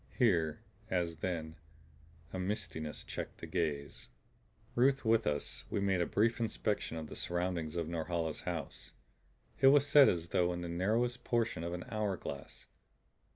Here, 0.17 0.61
as 0.89 1.17
then, 1.17 1.57
a 2.33 2.39
mistiness 2.39 3.03
checked 3.03 3.37
the 3.37 3.45
gaze. 3.45 4.07
Ruth 4.73 5.05
with 5.05 5.27
us, 5.27 5.63
we 5.69 5.79
made 5.79 6.01
a 6.01 6.07
brief 6.07 6.39
inspection 6.39 6.97
of 6.97 7.05
the 7.05 7.15
surroundings 7.15 7.75
of 7.75 7.87
Norhala's 7.87 8.41
house. 8.41 8.93
It 9.59 9.67
was 9.67 9.85
set 9.85 10.09
as 10.09 10.29
though 10.29 10.53
in 10.53 10.61
the 10.61 10.69
narrowest 10.69 11.23
portion 11.23 11.63
of 11.63 11.73
an 11.75 11.85
hour 11.89 12.17
glass. 12.17 12.65